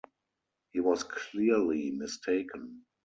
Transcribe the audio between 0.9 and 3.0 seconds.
clearly mistaken.